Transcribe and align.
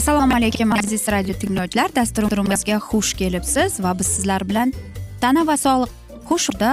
assalomu 0.00 0.34
alaykum 0.34 0.72
aziz 0.72 1.02
radio 1.12 1.34
tinglovchilar. 1.36 1.90
Dasturimizga 1.92 2.78
xush 2.88 3.12
kelibsiz 3.20 3.74
va 3.84 3.92
biz 3.98 4.08
sizlar 4.16 4.42
bilan 4.48 4.72
tana 5.20 5.42
va 5.48 5.56
sog'liq 5.60 5.92
xushda 6.28 6.70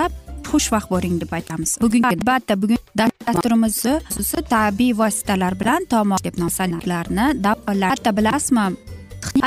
xushvaqt 0.47 0.87
bo'ling 0.93 1.17
deb 1.21 1.33
aytamiz. 1.37 1.75
Bugungi 1.83 2.07
albatta 2.07 2.55
bugun 2.61 2.79
dasturimizni 3.27 3.95
xususi 4.07 4.43
tabiiy 4.53 4.95
vositalar 5.01 5.59
bilan 5.59 5.87
tomoq 5.93 6.23
deb 6.27 6.39
nomlanadilarni 6.43 7.25
albatta 7.73 8.15
bilasizmi? 8.17 8.65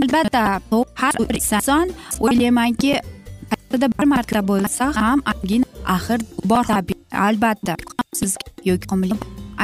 Albatta 0.01 0.42
har 1.03 1.14
bir 1.28 1.41
inson 1.41 1.95
o'ylaymanki 2.25 2.92
haftada 3.53 3.89
bir 3.97 4.06
marta 4.12 4.41
bo'lsa 4.51 4.92
ham 5.03 5.25
axir 5.97 6.20
bor 6.45 6.64
albatta 7.28 7.77
siz 8.12 8.36
yoki 8.64 9.17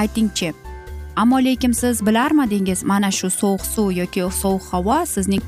aytingchi. 0.02 0.65
Ammo 1.16 1.38
lekin 1.44 1.72
siz 1.72 2.06
bilarmidingiz 2.06 2.82
mana 2.84 3.10
shu 3.10 3.30
sovuq 3.30 3.62
suv 3.64 3.92
yoki 3.92 4.20
sovuq 4.20 4.64
havo 4.72 5.06
sizning 5.06 5.42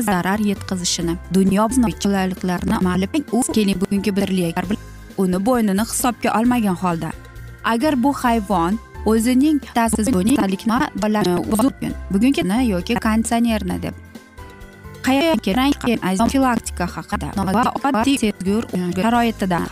zarar 0.00 0.38
yetkazishini. 0.38 1.16
Dunyo 1.34 1.68
qulayliklarni 2.02 2.74
amalib 2.76 3.10
u 3.32 3.42
keling 3.54 3.80
bugungi 3.80 4.16
birliklar 4.16 4.64
uni 5.18 5.38
bo'ynini 5.46 5.84
hisobga 5.90 6.38
olmagan 6.38 6.76
holda. 6.82 7.10
Agar 7.64 8.02
bu 8.02 8.12
hayvon 8.12 8.78
o'zining 9.06 9.60
bugungi 12.12 12.68
yoki 12.68 12.94
konditsionerni 12.94 13.82
deb 13.82 13.94
profilaktika 15.06 16.86
haqida 16.96 17.28
va 17.36 17.62
oddiy 17.88 18.18
sezgur 18.24 18.64
sharoitidan 19.02 19.66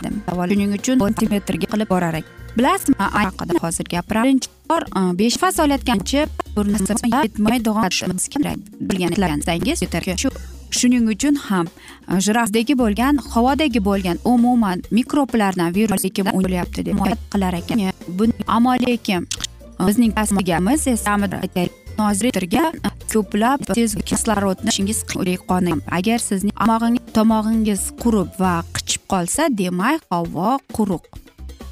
shuning 0.51 0.73
uchun 0.79 1.05
santimetrga 1.05 1.67
qilib 1.73 1.89
borar 1.93 2.15
ekan 2.21 2.44
bilasizmi? 2.57 2.95
Haqida 2.99 3.53
hozir 3.61 3.85
gapiramiz 3.93 4.49
bor 4.69 4.81
besh 5.19 5.37
faz 5.37 5.59
olayotgancha 5.59 6.27
kerak. 8.33 8.57
Bilgansangiz 8.79 9.79
shu 10.23 10.29
shuning 10.77 11.05
uchun 11.15 11.35
ham 11.47 11.67
jirafdagi 12.25 12.73
bo'lgan 12.83 13.19
havodagi 13.33 13.79
bo'lgan 13.89 14.17
umuman 14.33 14.81
mikroblardan 14.91 15.75
viruslarga 15.75 16.31
o'lyapti 16.37 16.85
deb 16.85 16.97
qilar 17.33 17.53
ekan. 17.61 17.79
Ammo 18.47 18.73
lekin 18.87 19.27
bizning 19.87 20.11
kasbigamiz 20.17 20.87
esa 20.87 21.17
nozirga 21.99 22.65
ko'plab 23.13 23.59
tez 23.75 23.95
kislorodni 24.09 24.69
ishingiz 24.73 24.99
qoni 25.49 25.73
agar 25.97 26.19
sizning 26.29 26.55
tomog'ingiz 26.59 27.03
tomog'ingiz 27.17 27.81
qurib 28.01 28.29
va 28.39 28.55
qichib 28.75 29.03
qolsa 29.11 29.43
demak 29.61 30.01
havo 30.11 30.49
quruq. 30.75 31.24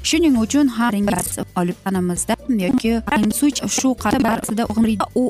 Shuning 0.08 0.36
uchun 0.44 0.68
har 0.76 0.92
olib 1.60 1.76
tanamizda 1.84 2.34
yoki 2.64 2.92
suv 3.38 3.70
shu 3.78 3.90
qadar 4.04 4.38
u 5.20 5.22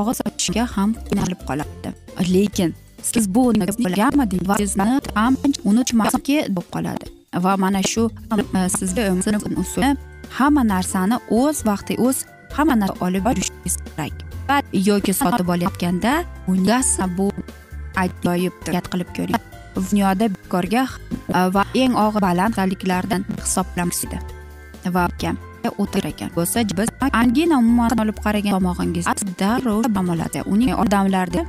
og'iz 0.00 0.18
ochishga 0.28 0.64
ham 0.74 0.90
qiynalib 1.06 1.40
qoladi. 1.48 1.90
Lekin 2.34 2.70
siz 3.10 3.24
bu 3.34 3.42
bilganmidingiz 3.86 4.48
va 4.48 4.56
sizni 4.62 5.00
ham 5.18 5.36
unutmaski 5.70 6.36
bo'lib 6.56 6.68
qoladi. 6.74 7.06
Va 7.44 7.52
mana 7.64 7.82
shu 7.92 8.04
e, 8.58 8.68
sizga 8.78 9.02
usuli 9.62 9.90
hamma 10.38 10.62
narsani 10.74 11.16
o'z 11.40 11.56
vaqti 11.70 11.94
o'z 12.06 12.16
hamma 12.56 12.74
narsa 12.82 12.96
olib 13.06 13.22
borishingiz 13.28 13.76
kerak. 13.86 14.14
Yoki 14.88 15.12
sotib 15.20 15.48
olayotganda 15.54 16.12
bu 17.18 17.26
ajoyib 18.02 18.54
qilib 18.92 19.10
ko'ring. 19.16 19.55
Dunyoda 19.76 20.28
bekorga 20.36 20.86
va 21.56 21.64
eng 21.74 21.94
og'ir 22.04 22.22
baland 22.28 22.54
kasalliklardan 22.54 23.22
hisoblanmaydi 23.42 24.18
va 24.94 25.08
o'tir 25.78 26.04
ekan. 26.12 26.30
Bo'lsa 26.36 26.62
biz 26.78 26.88
angina 27.12 27.58
umuman 27.58 27.98
olib 28.04 28.18
qaragan 28.24 28.52
tomog'ingiz 28.56 29.06
darrov 29.40 29.84
bo'ladi 29.96 30.42
uning 30.46 30.74
odamlarda 30.82 31.42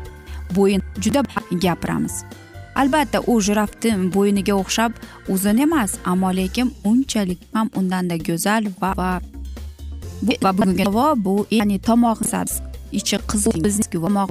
bo'yin 0.56 0.82
juda 1.04 1.22
gapiramiz. 1.64 2.24
Albatta 2.76 3.22
u 3.32 3.42
jirafni 3.42 3.92
bo'yniga 4.16 4.54
o'xshab 4.54 4.92
uzun 5.34 5.58
emas 5.66 5.92
ammo 6.06 6.30
lekin 6.40 6.74
unchalik 6.84 7.40
ham 7.54 7.70
undanda 7.80 8.18
go'zal 8.28 8.64
va 8.82 8.92
va 9.00 9.12
bugungi 10.58 10.84
havo 10.90 11.08
bu 11.26 11.36
ya'ni 11.52 11.78
tomoq 11.80 12.20
ichi 12.92 13.18
qizil 13.30 13.58
tomoq 13.94 14.30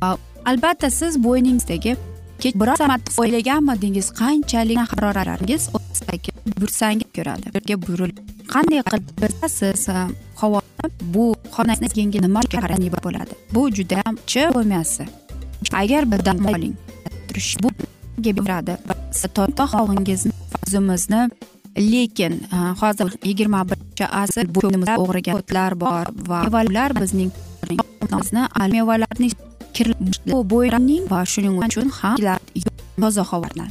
va 0.00 0.16
albatta 0.50 0.90
siz 0.90 1.12
bo'yningizdagi 1.26 1.96
kech 2.44 2.54
biror 2.60 2.86
marta 2.90 3.10
o'ylaganmidingiz? 3.22 4.06
Qanchalik 4.20 4.78
haroratingiz 4.92 5.68
bursangiz 6.60 7.10
ko'radi? 7.16 7.46
Burilib 7.86 8.18
qanday 8.54 8.80
qilib 8.90 9.48
siz 9.58 9.88
havo 10.40 10.60
bu 11.14 11.26
xonangizga 11.56 12.20
nima 12.26 12.42
bo'ladi? 13.06 13.32
Bu 13.54 13.62
judayam 13.76 14.14
chi 14.30 14.48
bo'lmayapti 14.56 15.04
agar 15.82 16.02
bir 16.12 16.20
dam 16.26 16.46
oling 16.54 16.74
turish 17.28 17.56
bu 17.62 17.68
beradi 18.22 18.76
sog'ingizni 19.12 20.32
o'zimizni 20.66 21.22
lekin 21.92 22.32
e, 22.56 22.58
hozir 22.80 23.08
yigirma 23.28 23.60
birinchi 23.70 24.04
asr 24.22 24.46
bo'ynimizda 24.56 24.96
o'g'rigan 25.04 25.40
o'tlar 25.40 25.72
bor 25.84 26.06
va 26.30 26.62
ular 26.70 26.90
bizning 27.00 27.30
mevalarni 28.74 29.28
bu 30.26 30.38
bo'yraning 30.52 31.10
va 31.10 31.24
shuning 31.24 31.56
uchun 31.66 31.88
ham 32.00 32.16
toza 33.00 33.24
havodan. 33.30 33.68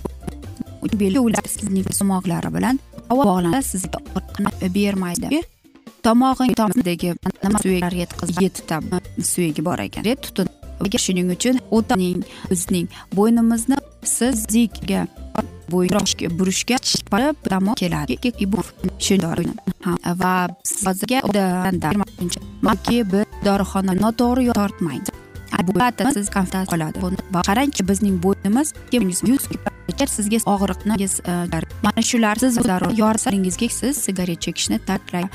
Ular 1.28 1.46
sizning 1.56 1.86
tomoqlari 2.00 2.50
bilan 2.56 2.80
havo 3.10 3.24
bog'lanadi 3.30 3.64
sizga 3.64 4.00
bermaydi. 4.76 5.42
Tomog'ingdagi 6.04 7.10
suyaklar 7.64 7.94
yettita 8.42 8.82
suyagi 9.32 9.62
bor 9.66 9.80
ekan. 9.80 10.04
Tutun. 10.26 10.48
Shuning 11.06 11.32
uchun 11.32 11.56
o'taning 11.72 12.24
bizning 12.50 12.88
bo'ynimizni 13.16 13.78
siz 14.04 14.36
zikga 14.54 15.08
burishga 15.72 16.28
burishga 16.40 16.78
tomoq 17.50 17.76
keladi. 17.80 18.14
Va 20.24 20.36
sizga 20.64 21.20
yoki 22.68 22.98
bir 23.12 23.26
dorixona 23.48 23.94
noto'g'ri 24.04 24.52
tortmaydi. 24.60 25.23
Siz 26.14 26.30
konfat 26.30 26.68
qoladi. 26.72 27.00
Va 27.34 27.42
qarangchi 27.50 27.88
bizning 27.88 28.20
bo'ynimiz 28.24 28.74
yuz 28.94 29.48
sizga 30.08 30.40
og'riqni 30.46 30.96
e, 31.04 31.62
mana 31.84 32.02
shular 32.02 32.36
siz 32.40 32.58
yorisingizga 32.98 33.70
siz 33.70 33.98
sigaret 34.06 34.42
chekishni 34.42 34.80
takrang 34.80 35.30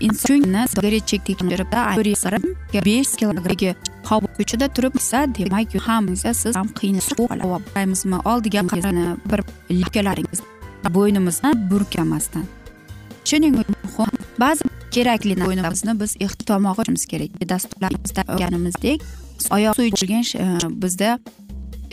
insonni 0.00 0.66
sigaret 0.72 1.06
chektirib 1.06 1.72
besh 2.86 3.16
kilogramga 3.20 3.74
havo 4.10 4.28
ko'chada 4.38 4.68
turibsa 4.68 5.26
demak 5.38 5.74
ham 5.86 6.16
siz 6.16 6.56
ham 6.56 6.68
qiynalaymizmi 6.80 8.18
oldiga 8.32 8.62
bir 9.30 9.40
likalaringiz 9.70 10.40
bo'ynimizni 10.98 11.50
burkamasdan 11.70 12.46
shuning 13.24 13.54
uchun 13.62 14.15
ba'zi 14.40 14.68
kerakli 14.94 15.36
bo'ynimizni 15.40 15.94
biz 16.00 16.16
tomog'i 16.50 16.76
qilishimiz 16.78 17.06
kerak. 17.12 17.30
Dasturlarimizda 17.52 18.22
o'rganimizdek. 18.34 19.02
Oyoq 19.56 19.74
suv 19.78 19.86
ichilgan 19.90 20.24
e, 20.42 20.46
bizda 20.82 21.18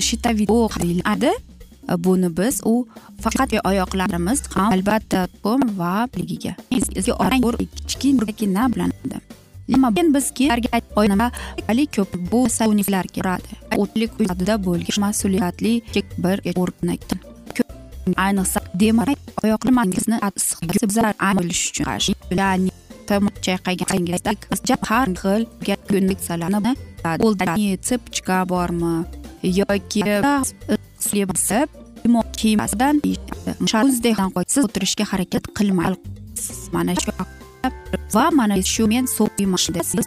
shitavit 0.07 0.49
deyiladi 0.49 1.31
e, 1.31 2.03
buni 2.05 2.29
biz 2.37 2.61
u 2.65 2.87
faqat 3.23 3.53
oyoqlarimiz 3.69 4.39
ham 4.55 4.73
albatta 4.73 5.27
tuxum 5.33 5.61
va 5.79 6.07
ligiga. 6.17 6.53
Kichkina 6.71 8.63
bilan 8.73 8.91
lekin 9.69 10.13
biz 10.13 10.31
keyingi 10.37 11.87
ko'p 11.95 12.11
bu 12.31 12.47
uniflarga 12.67 13.21
uradi 13.21 13.51
o'tlik 13.81 14.11
uyda 14.19 14.55
bo'lgan 14.65 14.99
mas'uliyatli 15.05 15.73
bir 16.23 16.37
o'rnak 16.55 17.01
ayniqsa 18.25 18.59
demak 18.81 19.09
oyoqlaringizni 19.43 20.17
issiq 20.29 20.59
bo'lishi 21.37 21.67
uchun 21.71 21.85
ya'ni 22.37 22.71
chayqaganingizda 23.45 24.31
har 24.89 25.07
xil 25.21 25.43
kunliksalarni 25.89 26.71
tsipchka 27.85 28.37
bormi? 28.49 28.95
Yoki 29.59 30.03
kiymasidan 32.39 33.01
siz 34.47 34.65
o'tirishga 34.65 35.05
harakat 35.11 35.43
qilmang 35.57 35.95
mana 36.71 36.95
shu 36.95 37.11
va 38.13 38.25
mana 38.39 38.55
shu 38.73 38.87
men 38.87 39.05
so'qiymansiz 39.17 40.05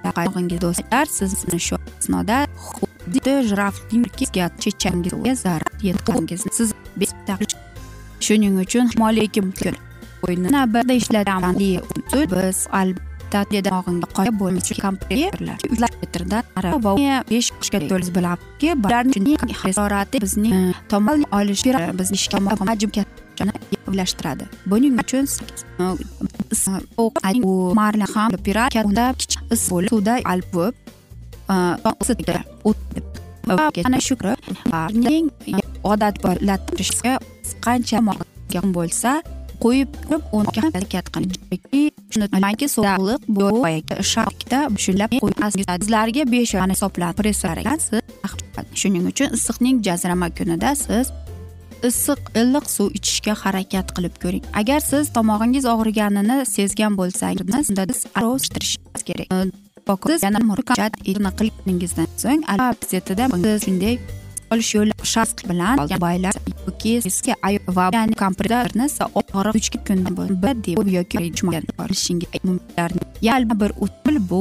do'stlar 0.65 1.07
siz 1.17 1.31
shu 1.67 1.77
asnoda 1.99 2.39
xuddi 2.67 3.35
jirafningga 3.49 4.51
chechangiz 4.63 5.43
zarar 5.43 5.73
yetkazgangizni 5.89 6.51
siz 6.59 6.69
shuning 8.21 8.55
uchun 8.65 8.87
molekim 9.03 9.53
o'yinni 10.25 10.63
birda 10.75 10.95
ishlatamiz 11.01 11.59
biz 12.33 12.59
albatta 12.81 13.41
dimog'ingga 13.51 14.09
qoya 14.17 14.33
bo'lmish 14.41 14.81
kompyuterlar 14.85 15.93
metrdan 16.03 16.43
va 16.87 16.93
besh 17.31 17.51
qishga 17.61 17.79
to'liq 17.91 18.11
bilamki 18.17 18.69
bularni 18.85 19.37
harorati 19.63 20.17
bizning 20.25 20.55
e, 20.59 20.75
tomon 20.93 21.21
olish 21.39 21.65
bizni 22.01 22.17
ishga 22.21 22.39
hajm 22.71 22.91
birlashtiradi 23.89 24.45
buning 24.71 24.95
uchun 25.03 25.25
marla 27.81 28.07
ham 28.15 28.31
unda 28.85 29.07
is 29.55 29.63
bo'lib 29.73 29.91
suvda 29.95 30.15
alpib 30.33 30.75
bo'lib 31.85 33.05
e, 33.05 33.16
ana 33.87 34.01
shu 34.07 34.17
odat 35.93 36.23
bo'latishga 36.25 37.19
qancha 37.67 37.99
bo'lsa 38.77 39.11
qo'yib 39.65 39.89
turib 40.03 40.23
unga 40.37 40.61
harakat 40.67 41.07
qiling. 41.15 41.33
Unutmangki 42.17 42.67
sog'liq 42.77 43.21
bu 43.37 43.47
shakda 44.15 44.59
shunlab 44.85 45.11
sizlarga 45.57 46.23
besh 46.35 46.55
oy 46.57 46.67
hisoblab 46.73 47.15
presslar 47.21 47.57
ekan 47.63 47.79
siz 47.89 48.01
shuning 48.81 49.05
uchun 49.13 49.29
issiqning 49.39 49.77
jazirama 49.87 50.29
kunida 50.39 50.75
siz 50.85 51.13
issiq 51.89 52.21
iliq 52.41 52.67
suv 52.77 52.89
ichishga 52.99 53.35
harakat 53.43 53.93
qilib 53.97 54.15
ko'ring. 54.23 54.45
Agar 54.61 54.81
siz 54.91 55.13
tomog'ingiz 55.19 55.65
og'riganini 55.75 56.39
sezgan 56.57 56.99
bo'lsangiz 57.01 57.71
unda 57.71 57.87
aralashtirishingiz 58.19 59.03
kerak. 59.09 59.29
Siz 59.87 60.23
yana 60.23 61.31
qilganingizdan 61.39 62.09
so'ng 62.23 62.43
albatta 62.53 62.87
siz 62.91 63.65
shunday 63.65 63.99
olish 64.53 64.71
yo'li 64.77 64.93
shask 65.15 65.43
bilan 65.51 65.77
baylar 66.05 66.35
yoki 66.67 66.97
eski 67.11 67.35
va 67.77 67.87
kompyuterni 68.23 68.87
og'riq 69.21 69.57
uch 69.61 69.69
kundan 69.87 70.17
bir 70.43 70.55
deb 70.67 70.89
yoki 70.97 71.17
olishingiz 71.85 72.29
mumkin. 72.45 73.01
Yana 73.23 73.61
bir 73.61 73.71
usul 73.85 74.17
bu 74.31 74.41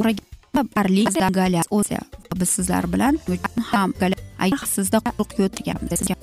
biz 2.40 2.50
sizlar 2.50 2.94
bilan 2.94 3.20
ham 3.72 3.94
agar 4.40 4.66
sizda 4.76 4.98
quruq 5.06 5.32
yo'tgan 5.42 5.80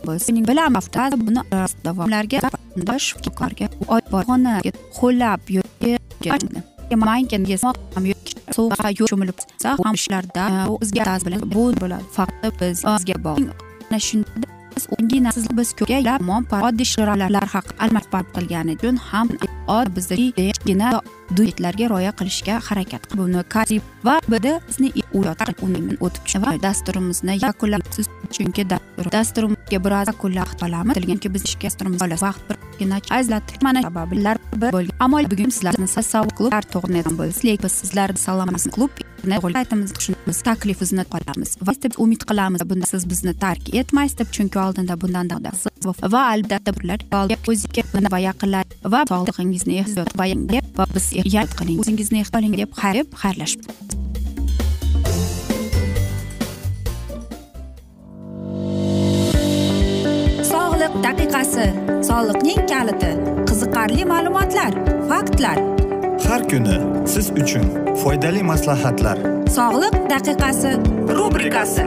bo'lsa 0.06 0.30
bilan 0.50 0.70
buni 1.26 1.42
davomlarga 1.86 2.38
shifokorga 3.06 3.66
xona 4.26 4.54
qo'llab 4.98 5.40
yoki 5.58 5.98
sovuqqa 8.56 8.90
cho'milib 8.98 9.36
ham 9.84 9.94
ishlarda 10.00 10.44
o'zga 10.74 11.04
bilan 11.26 11.42
bu 11.54 11.64
bo'ladi 11.82 12.06
faqat 12.16 12.52
biz 12.60 12.78
bizga 12.88 13.16
bog'liq 13.26 13.52
ana 13.90 14.00
shunda 14.08 15.32
siz 15.36 15.46
biz 15.58 15.68
ko'plab 15.78 16.66
oddiy 16.68 16.88
shirolar 16.94 17.46
haqida 17.54 17.78
almashib 17.84 18.28
qilgani 18.36 18.72
uchun 18.78 18.96
ham 19.10 19.26
bizdagina 20.62 21.00
duetlarga 21.36 21.88
rioya 21.88 22.12
qilishga 22.12 22.60
harakat 22.68 23.06
qilib 23.10 23.22
buni 23.22 23.80
va 24.04 24.20
bda 24.28 24.60
o'tib 26.06 26.42
va 26.44 26.52
dasturimizni 26.62 27.38
yakunlaymiz 27.42 28.08
chunki 28.36 28.64
dasturimizga 29.12 29.78
biroz 29.84 30.08
yakunlab 30.12 30.50
qolamiz 30.60 30.96
bilganki 30.96 31.32
biz 31.34 31.44
ishga 31.44 31.68
dasturimiz 31.68 32.22
vaqt 32.22 32.42
birgina 32.50 33.00
ajratdik 33.10 33.62
mana 33.62 33.82
sabablar 33.82 34.36
bo'lgan. 34.60 34.92
Ammo 35.00 35.18
bugun 35.32 35.50
sizlarni 35.50 35.88
savob 35.88 36.32
klub 36.38 36.52
to'g'ri 36.74 37.02
bo'lsa 37.20 37.48
lekin 37.48 37.64
biz 37.64 37.72
sizlarni 37.82 38.18
salomat 38.18 38.68
klub 38.74 38.90
aytamiz 39.54 39.92
biz 40.26 40.42
taklifingizni 40.42 41.04
qolamiz 41.14 41.56
va 41.66 41.72
deb 41.82 41.92
umid 42.04 42.22
qilamiz 42.30 42.62
bunda 42.70 42.86
siz 42.86 43.06
bizni 43.10 43.34
tark 43.44 43.74
etmaysiz 43.74 44.18
deb 44.18 44.28
chunki 44.36 44.58
oldinda 44.58 45.00
bundan 45.00 45.30
va 46.14 46.22
albatta 46.34 46.72
o'ziga 47.48 47.82
va 48.14 48.18
yaqinlar 48.18 48.64
va 48.94 49.04
sog'lig'ingizni 49.12 49.78
ehtiyot 49.82 50.10
va 50.18 50.26
biz 50.94 51.06
ehtiyot 51.20 51.56
qiling. 51.58 51.80
O'zingizni 51.82 52.18
ehtiyot 52.22 52.34
qiling 52.36 52.56
deb 52.62 52.70
xayrib 52.82 53.08
xayrlashib. 53.22 53.62
Sog'liq 60.52 60.94
daqiqasi. 61.06 61.66
Soliqning 62.08 62.62
kaliti. 62.72 63.12
Qiziqarli 63.48 64.04
ma'lumotlar 64.12 64.72
faktlar. 65.10 65.58
Har 66.28 66.42
kuni 66.50 66.76
siz 67.12 67.26
uchun 67.42 67.66
foydali 68.02 68.42
maslahatlar. 68.52 69.18
Sog'liq 69.58 69.94
daqiqasi 70.14 70.70
rubrikasi 71.18 71.86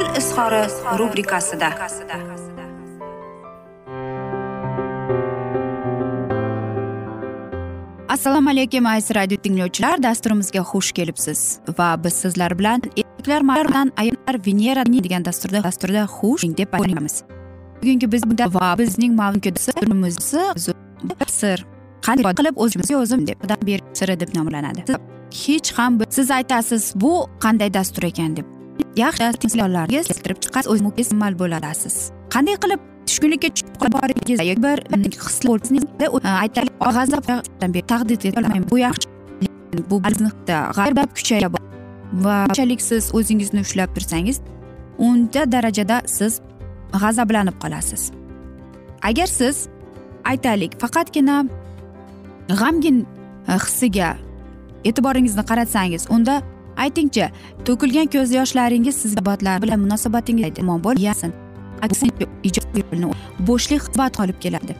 izhori 0.41 0.97
rubrikasida. 0.99 1.69
Assalomu 8.09 8.49
alaykum 8.49 8.85
aziz 8.85 9.15
radio 9.15 9.37
tinglovchilar. 9.37 10.03
Dasturimizga 10.03 10.59
xush 10.59 10.91
kelibsiz. 10.91 11.59
Va 11.79 12.03
biz 12.03 12.13
sizlar 12.13 12.59
bilan 12.59 12.81
erkaklar 12.97 13.67
bilan 13.69 13.91
ayollar 13.97 14.45
venera 14.47 14.85
degan 14.85 15.25
dasturda 15.25 15.63
dasturda 15.63 16.03
xush 16.05 16.57
deb 16.57 16.73
aytamiz 16.73 17.23
bugungi 17.81 18.11
biz 18.11 18.23
va 18.53 18.77
bizning 18.77 19.15
mavzuimiz 19.15 20.17
sir 21.27 21.65
qanday 22.05 22.33
qilib 22.39 22.55
o'zimizga 22.55 22.97
o'zim 22.97 23.27
deb 23.27 23.37
siri 23.93 24.19
deb 24.19 24.35
nomlanadi. 24.35 24.83
Hech 25.45 25.71
ham 25.77 25.99
siz 26.09 26.31
aytasiz 26.31 26.93
bu 26.95 27.27
qanday 27.39 27.73
dastur 27.73 28.03
ekan 28.03 28.35
deb. 28.37 28.60
Yaxshi 29.03 29.23
keltirib 29.41 30.39
chiqarib 30.43 30.71
o'zingiz 30.73 31.09
mal 31.21 31.33
bo'lasiz 31.41 31.95
qanday 32.33 32.55
qilib 32.63 32.81
tushkunlikka 33.07 33.49
tushib 33.55 33.69
qoringiz 33.95 34.39
bir 34.65 34.77
his 35.27 35.37
aytaylik 36.43 36.75
g'azab 36.97 37.23
taqdid 37.91 38.21
etolmayman 38.29 38.69
bu 38.71 38.77
yaxshi 38.85 39.07
bu 39.89 39.97
bizni 40.05 40.29
g'azab 40.47 41.09
kuchayadi 41.17 41.57
va 42.25 42.37
qanchalik 42.47 42.81
siz 42.89 43.03
o'zingizni 43.17 43.59
ushlab 43.65 43.89
tursangiz 43.95 44.37
unda 45.07 45.41
darajada 45.51 46.01
siz 46.05 46.41
g'azablanib 47.01 47.57
qolasiz. 47.63 48.11
Agar 49.09 49.27
siz 49.27 49.67
aytaylik 50.31 50.73
faqatgina 50.81 51.37
g'amgin 52.61 53.05
hissiga 53.47 54.09
e'tiboringizni 54.85 55.43
qaratsangiz 55.49 56.07
unda 56.15 56.41
aytingchi 56.77 57.29
to'kilgan 57.65 58.07
ko'z 58.15 58.33
yoshlaringiz 58.39 58.95
sizbatlar 59.03 59.61
bilan 59.61 59.79
munosabatingiz 59.79 60.59
yomon 60.59 60.83
bo'lmasin 60.83 61.31
bo'shlik 63.47 63.81
xizmat 63.85 64.19
olib 64.19 64.37
keladi. 64.43 64.75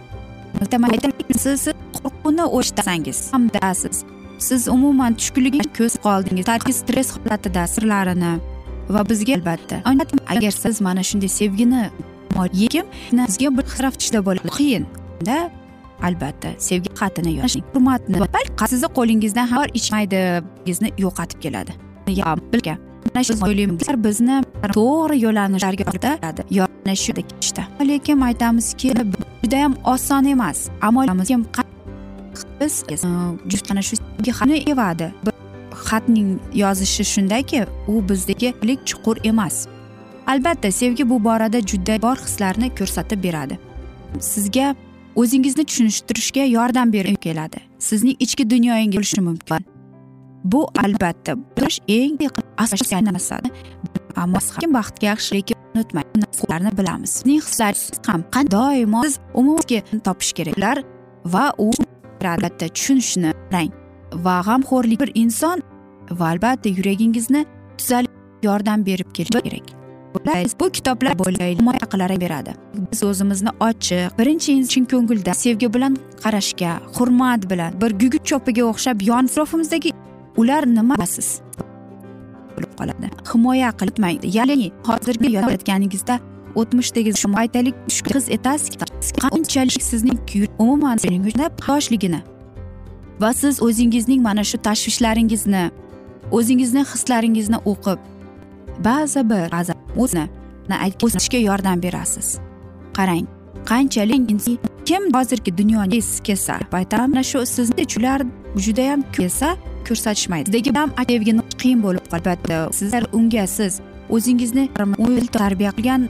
Siz 1.37 1.67
qo'rquvni 1.95 2.45
o'chtasangiz 2.57 3.19
hamdasiz. 3.33 4.03
Siz 4.39 4.67
umuman 4.67 5.13
tushkunlikka 5.19 5.69
ko'z 5.77 5.93
qoldingiz 6.05 6.45
stress 6.81 7.09
holatida 7.15 7.67
sirlarini 7.67 8.33
va 8.89 9.01
bizga 9.09 9.33
albatta. 9.35 9.81
Agar 10.35 10.51
siz 10.51 10.81
mana 10.81 11.03
shunday 11.03 11.29
sevgini 11.29 11.83
lekin 12.61 12.85
sizga 13.27 13.57
bir 13.57 13.65
tarafchida 13.77 14.19
bo'ladi 14.25 14.49
qiyin. 14.59 14.83
Albatta 16.07 16.53
sevgi 16.67 16.89
xatini 17.01 17.31
yozing 17.39 17.65
hurmatni 17.73 18.17
sizni 18.73 18.89
qo'lingizdan 18.97 19.47
ham 19.53 19.63
ichmaydi 19.79 20.21
bizni 20.67 20.89
yo'qotib 21.05 21.39
keladi. 21.45 21.71
Bilgan 22.53 22.77
mana 23.05 23.23
shu 23.23 23.33
o'ylaymizlar 23.47 23.97
bizni 24.07 24.37
to'g'ri 24.77 25.17
yo'nalishlarga 25.25 25.83
yana 26.59 26.95
shu 27.03 27.11
ishda 27.43 27.63
lekin 27.91 28.21
aytamizki 28.29 28.93
judayam 29.43 29.73
oson 29.93 30.25
emas. 30.33 30.69
Ammo 30.81 31.01
biz 32.61 32.83
hm, 32.87 33.37
just 33.47 33.69
mana 33.69 33.81
shu 33.81 33.95
xatni 34.39 34.57
evadi 34.71 35.11
xatning 35.87 36.39
yozishi 36.53 37.03
shundayki 37.13 37.65
u 37.87 37.93
bizdagi 38.09 38.53
chuqur 38.89 39.17
emas. 39.23 39.67
Albatta 40.27 40.71
sevgi 40.71 41.09
bu 41.09 41.23
borada 41.23 41.59
juda 41.61 42.01
bor 42.01 42.15
hislarni 42.15 42.75
ko'rsatib 42.79 43.23
beradi. 43.23 43.59
Sizga 44.19 44.75
o'zingizni 45.15 45.65
tushuntirishga 45.65 46.45
yordam 46.45 46.93
berib 46.93 47.17
keladi. 47.21 47.59
Sizning 47.79 48.15
ichki 48.19 48.49
dunyoyingiz 48.49 48.97
bo'lishi 48.97 49.21
mumkin. 49.21 49.65
Bu 50.43 50.67
albatta 50.83 51.35
eng 51.87 52.17
asosiy 52.57 53.01
narsa 53.05 53.39
ammo 54.15 54.39
ham 54.61 54.73
baxtga 54.73 55.07
yaxshi 55.07 55.35
lekin 55.35 55.57
unutmang. 55.75 56.05
Narsalarni 56.23 56.71
bilamiz. 56.77 57.09
Sizning 57.09 57.41
hislaringiz 57.41 57.99
ham 58.07 58.23
doimo 58.51 59.03
siz 59.03 59.19
umuman 59.33 59.99
topish 60.03 60.33
kerak 60.33 60.57
ular 60.57 60.77
va 61.25 61.53
u 61.57 61.71
albatta 62.33 62.67
tushunishni 62.67 63.33
qarang. 63.51 63.71
Va 64.25 64.35
g'amxo'rlik 64.47 64.99
bir 65.03 65.11
inson 65.15 65.61
va 66.19 66.25
albatta 66.33 66.69
yuragingizni 66.69 67.45
tuzalib 67.77 68.11
yordam 68.43 68.85
berib 68.85 69.09
kelishi 69.13 69.41
kerak. 69.47 69.80
Bu 70.59 70.71
kitoblar 70.71 71.13
himoya 71.59 71.85
qilar 71.91 72.21
beradi 72.21 72.53
biz 72.91 73.03
o'zimizni 73.03 73.49
ochiq 73.59 74.17
birinchi 74.19 74.67
chin 74.67 74.85
ko'ngilda 74.85 75.33
sevgi 75.33 75.73
bilan 75.73 75.97
qarashga 76.23 76.71
hurmat 76.95 77.49
bilan 77.49 77.81
bir 77.81 77.91
gugut 78.01 78.23
cho'piga 78.25 78.63
o'xshab 78.71 78.97
yon 79.09 79.25
atrofimizdagi 79.25 79.91
ular 80.37 80.63
nima 80.75 80.95
siz 81.05 81.41
bo'lib 82.55 82.73
qoladi. 82.79 83.07
Himoya 83.33 83.71
qilmang 83.79 84.17
ya'ni 84.37 84.71
hozirgi 84.87 85.31
yonayotganingizda 85.37 86.19
o'tmishdagi 86.55 87.11
aytaylik 87.41 87.75
his 88.13 88.29
etasiz 88.29 88.73
qanchalik 89.23 89.83
sizning 89.91 90.19
umuman 90.59 90.97
yoshligini 91.67 92.21
va 93.21 93.33
siz 93.33 93.61
o'zingizning 93.67 94.21
mana 94.27 94.43
shu 94.43 94.57
tashvishlaringizni 94.67 95.63
o'zingizni 96.37 96.83
hislaringizni 96.93 97.59
o'qib 97.71 97.99
ba'zi 98.85 99.29
bir 99.29 99.49
o'zini 99.97 100.27
o'sishga 101.03 101.37
yordam 101.37 101.83
berasiz. 101.83 102.39
Qarang 102.97 103.25
qanchalik 103.65 104.21
kim 104.85 105.03
hozirgi 105.13 105.57
dunyoni 105.57 105.95
es 105.97 106.19
kelsa 106.19 106.59
aytaman 106.71 107.09
mana 107.09 107.23
shu 107.23 107.45
sizni 107.45 107.85
ular 107.99 108.21
judayam 108.55 109.01
kelsa 109.17 109.57
ko'rsatishmaydi. 109.87 110.45
Sizdagi 110.45 110.79
ham 110.79 110.89
sevgini 111.07 111.41
qiyin 111.61 111.83
bo'lib 111.83 112.13
albatta 112.13 112.69
sizlar 112.79 113.03
unga 113.13 113.47
siz 113.47 113.79
o'zingizni 114.09 114.69
tarbiya 115.37 115.71
qilgan 115.77 116.09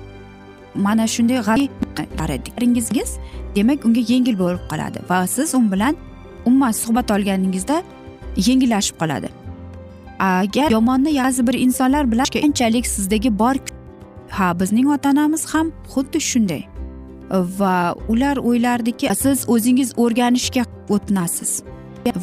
mana 0.75 1.07
shunday 1.07 1.39
g'aringiz 2.17 2.87
demak 3.55 3.85
unga 3.85 4.01
yengil 4.11 4.35
bo'lib 4.43 4.63
qoladi 4.71 4.99
va 5.09 5.27
siz 5.27 5.55
u 5.55 5.71
bilan 5.71 5.95
umuman 6.45 6.71
suhbat 6.71 7.11
olganingizda 7.11 7.83
yengillashib 8.47 8.95
qoladi. 9.01 9.40
Agar 10.21 10.71
yomonni 10.71 11.11
ba'zi 11.23 11.47
bir 11.47 11.53
insonlar 11.53 12.11
bilan 12.11 12.25
qanchalik 12.25 12.87
sizdagi 12.87 13.39
bor 13.39 13.55
ha 14.29 14.59
bizning 14.59 14.87
ota 14.95 15.09
onamiz 15.09 15.45
ham 15.53 15.71
xuddi 15.93 16.19
shunday. 16.31 16.63
Va 17.59 17.95
ular 18.11 18.37
o'ylardiki 18.37 19.15
siz 19.15 19.49
o'zingiz 19.53 19.93
o'rganishga 19.97 20.63
o'tnasiz. 20.89 21.63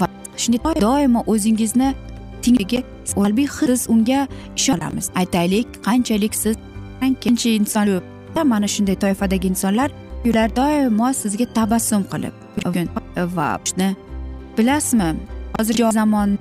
Va 0.00 0.06
shunday 0.36 0.80
doimo 0.80 1.24
o'zingizni 1.26 1.94
tingligi 2.42 2.84
salbiy 3.04 3.46
siz 3.46 3.86
unga 3.94 4.20
ishonamiz. 4.56 5.10
Aytaylik 5.20 5.66
qanchalik 5.86 6.34
siz 6.34 6.56
qancha 7.00 7.48
inson 7.60 8.00
mana 8.44 8.68
shunday 8.74 8.96
toifadagi 9.04 9.46
insonlar 9.52 9.90
ular 10.24 10.48
doimo 10.56 11.08
sizga 11.22 11.46
tabassum 11.58 12.02
qilib 12.12 12.34
va 13.36 13.48
shuni 13.68 13.88
bilasizmi? 14.56 15.10
Hozirgi 15.58 15.92
zamon 15.92 16.38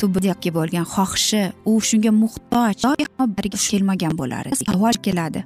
tubdagi 0.00 0.50
bo'lgan 0.58 0.86
xohishi 0.94 1.42
u 1.70 1.72
shunga 1.88 2.12
muhtoj 2.22 2.74
kelmagan 3.70 4.14
bo'lar 4.20 4.44
savol 4.66 4.96
keladi. 5.06 5.44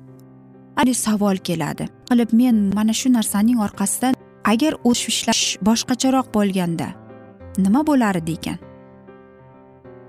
Savol 1.07 1.37
keladi. 1.49 1.85
Qilib 2.09 2.31
men 2.41 2.57
mana 2.77 2.93
shu 3.01 3.09
narsaning 3.17 3.59
orqasidan 3.67 4.15
agar 4.53 4.73
o'sishlash 4.91 5.45
boshqacharoq 5.69 6.29
bo'lganda 6.37 6.89
nima 7.65 7.81
bo'lar 7.91 8.15
edi 8.23 8.33
ekan? 8.39 8.59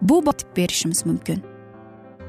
Bu 0.01 0.25
botib 0.25 0.49
berishimiz 0.57 1.05
mumkin. 1.05 1.43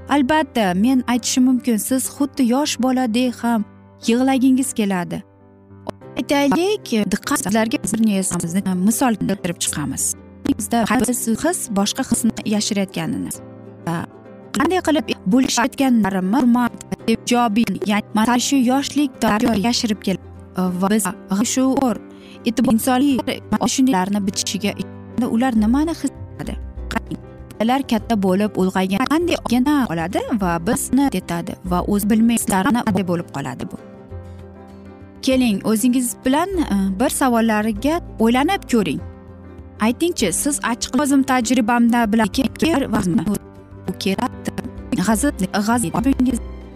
Albatta 0.09 0.75
men 0.75 1.04
aytishim 1.12 1.44
mumkin 1.50 1.76
siz 1.76 2.02
xuddi 2.16 2.42
yosh 2.54 2.75
boladek 2.85 3.35
ham 3.44 3.64
yig'lagingiz 4.09 4.73
keladi. 4.78 5.23
Aytaylik 6.18 6.87
diqqat 7.12 7.38
sizlarga 7.44 7.78
bir 7.85 8.75
misol 8.88 9.14
keltirib 9.14 9.59
chiqamiz. 9.64 10.24
Bizda 10.49 10.79
his 11.45 11.61
boshqa 11.79 12.03
hisni 12.11 12.33
yashirayotganini 12.55 13.31
qanday 14.57 14.81
qilib 14.89 15.07
bo'lishayotganlarimni 15.33 16.37
hurmat 16.41 16.75
ijobiy 17.15 17.71
ya'ni 17.93 18.07
mana 18.19 18.37
shu 18.49 18.57
yoshlik 18.73 19.11
yashirib 19.69 20.01
kelib 20.07 20.23
va 20.81 20.89
biz 20.95 21.07
shuur 21.55 21.97
insonlik 22.73 23.43
shundaylarni 23.75 24.21
bitishiga 24.27 24.73
ular 25.37 25.53
nimani 25.65 25.95
his 26.01 26.11
qiladi? 26.11 26.55
Ular 27.63 27.81
katta 27.91 28.15
bo'lib 28.27 28.53
ulg'aygan 28.61 29.07
qanday 29.13 29.39
yana 29.55 29.75
qoladi 29.91 30.21
va 30.43 30.53
bizni 30.69 31.09
etadi 31.21 31.57
va 31.71 31.79
o'zi 31.93 32.11
bilmaysizlarni 32.11 33.07
bo'lib 33.11 33.29
qoladi 33.37 33.65
bu? 33.71 33.77
Keling 35.23 35.59
o'zingiz 35.71 36.17
bilan 36.25 36.51
e, 36.59 36.77
bir 37.01 37.11
savollariga 37.21 38.01
o'ylanib 38.25 38.63
ko'ring. 38.73 39.01
Aytingchi 39.81 40.33
siz 40.33 40.61
achchiq 40.62 41.00
o'zim 41.02 41.23
tajribamda 41.23 42.12
bilan 42.12 42.28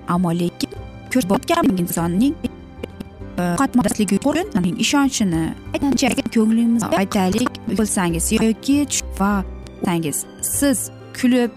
ammo 0.08 0.30
lekin 0.42 0.70
ko'rib 1.12 1.78
insonning 1.84 2.34
e, 2.44 3.44
qatmasligi 3.62 4.18
uchun 4.20 4.74
ishonchini 4.84 5.44
ko'nglimiz 6.36 6.82
aytaylik 7.02 7.52
bo'lsangiz 7.78 8.32
yoki 8.32 8.76
va 9.20 9.32
siz 10.56 10.90
kulib 11.20 11.50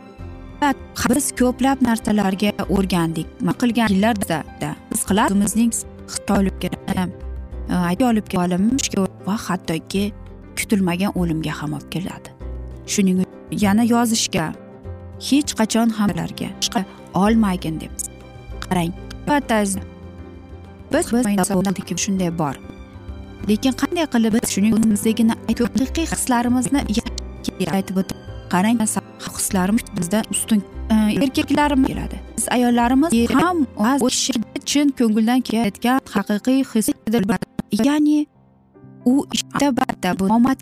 biz 1.09 1.31
ko'plab 1.39 1.81
narsalarga 1.81 2.51
o'rgandik. 2.69 3.27
Qilgan 3.61 3.89
yillarda 3.93 4.43
biz 4.91 5.05
qilamizning 5.09 5.71
e, 5.73 6.33
olib 6.33 6.55
keladi 6.63 8.05
olib 8.11 8.27
kelib 8.33 9.27
va 9.27 9.35
hattoki 9.47 10.03
kutilmagan 10.57 11.11
o'limga 11.19 11.53
ham 11.61 11.73
olib 11.77 11.89
keladi. 11.95 12.29
Shuning 12.93 13.23
uchun 13.23 13.63
yana 13.65 13.83
yozishga 13.93 14.45
hech 15.29 15.51
qachon 15.59 15.89
ham 15.97 16.09
olmagin 17.13 17.79
deb 17.81 17.91
qarang. 18.65 18.93
Biz 20.93 21.05
shunday 22.05 22.31
bor. 22.41 22.55
Lekin 23.49 23.73
qanday 23.81 24.05
qilib 24.13 24.33
biz 24.37 24.49
shuning 24.55 24.73
o'zimizligini 24.77 25.35
haqiqiy 25.51 26.05
hislarimizni 26.13 26.81
aytib 27.77 27.97
o'tib 28.01 28.17
qarang 28.53 28.77
hislarimiz 29.37 29.85
bizdan 29.97 30.23
ustun 30.31 30.63
e, 30.93 30.95
erkaklarimiz 31.23 31.87
keladi. 31.87 32.17
Biz 32.37 32.45
ayollarimiz 32.57 33.11
ham 33.33 33.65
kishi 34.09 34.33
chin 34.65 34.93
ko'ngildan 34.99 35.41
kelayotgan 35.47 35.99
haqiqiy 36.15 36.63
his 36.73 36.89
ya'ni 37.87 38.25
u 39.05 39.25
batta 39.77 40.19
bu 40.19 40.25
omad 40.25 40.59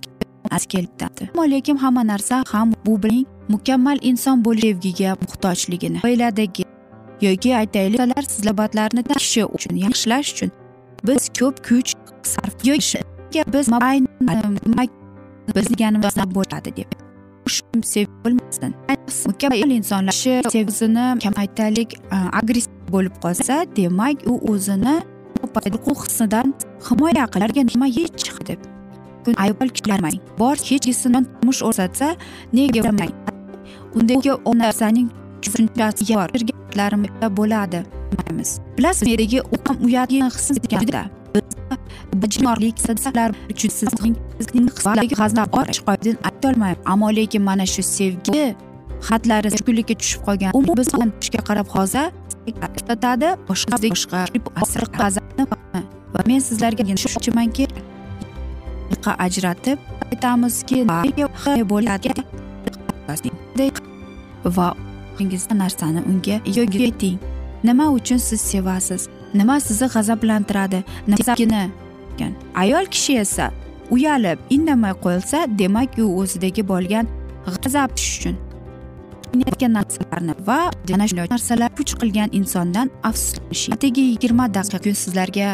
kelibdi 0.70 1.06
ammo 1.34 1.44
lekin 1.52 1.78
hamma 1.78 2.04
narsa 2.08 2.44
ham 2.52 2.74
bu 2.86 3.04
bilan 3.04 3.26
mukammal 3.50 3.98
inson 4.02 4.46
bo'lish 4.46 4.62
sevgiga 4.62 5.16
muhtojligini 5.24 6.00
oiladagi 6.04 6.64
yoki 7.22 7.56
aytaylik 7.56 8.00
sizlar 8.30 8.58
kishi 9.18 9.46
uchun 9.46 9.76
yaxshilash 9.86 10.34
uchun 10.34 10.52
biz 11.08 11.30
ko'p 11.40 11.56
kuch 11.68 11.94
sarf 12.24 12.66
biz 13.54 13.68
biz 15.56 15.70
deganimizda 15.70 16.26
bo'ladi 16.36 16.76
deb 16.78 16.90
bo'lmasin. 18.24 18.74
Mukammal 19.26 19.72
insonlar 19.72 20.14
sevgisini 20.52 21.06
aytaylik 21.36 21.96
agressiv 22.12 22.92
bo'lib 22.92 23.16
qolsa 23.24 23.66
demak 23.76 24.28
u 24.32 24.34
o'zini 24.52 24.96
qo'rquv 25.56 26.04
hissidan 26.06 26.54
himoya 26.88 27.26
qilarga 27.34 27.62
nima 27.72 27.88
hech 27.98 28.28
deb 28.48 28.60
ayol 29.44 29.70
kishilarmang 29.76 30.18
bor 30.40 30.56
hechgisidan 30.70 31.24
turmush 31.32 31.62
o'rsatsa 31.70 32.08
nega 32.54 32.82
undagi 33.98 34.32
u 34.50 34.52
narsaning 34.62 35.10
tushunchasi 35.42 36.04
bor. 36.16 36.30
Bo'ladi 37.40 37.80
bilasiz 38.78 39.08
g'azab 39.08 39.78
uyatli 39.86 40.18
hissda 40.36 40.60
aytolmayman. 46.30 46.84
Ammo 46.86 47.10
lekin 47.20 47.42
mana 47.50 47.66
shu 47.74 47.84
sevgi 47.84 48.46
xatlari 49.08 49.48
tushkunlikka 49.54 49.96
tushib 50.02 50.22
qolgan. 50.28 50.52
U 50.58 50.60
biz 50.80 50.88
tushga 51.22 51.42
qarab 51.50 51.68
hozir 51.76 52.08
to'xtatadi 52.48 53.30
boshqa 53.50 53.76
boshqa 53.94 54.20
va 56.20 56.24
men 56.28 56.40
sizlarga 56.40 56.84
tushunchimanki 56.84 57.68
ajratib 59.26 59.80
aytamizki 60.12 60.84
bo'ladi 61.72 62.10
va 64.58 64.68
narsani 65.62 66.02
unga 66.12 66.36
yoki 66.58 66.84
ayting 66.88 67.18
nima 67.64 67.86
uchun 67.92 68.18
siz 68.18 68.42
sevasiz? 68.42 69.08
Nima 69.34 69.60
sizni 69.60 69.88
g'azablantiradi? 69.94 70.84
Ayol 72.56 72.86
kishi 72.86 73.18
esa 73.18 73.52
uyalib 73.92 74.40
indamay 74.50 74.94
qo'yilsa 75.04 75.48
demak 75.60 75.98
u 76.04 76.06
o'zidagi 76.22 76.64
bo'lgan 76.72 77.06
g'azab 77.46 77.92
uchun 77.92 78.36
narsalarni 79.78 80.34
va 80.48 80.60
ana 80.94 81.08
shunday 81.08 81.28
narsalar 81.36 81.70
kuch 81.80 81.94
qilgan 82.02 82.30
insondan 82.40 82.88
afsuslanish 83.10 83.66
atigi 83.76 84.02
yigirma 84.12 84.46
daqiqa 84.58 84.94
sizlarga 85.04 85.48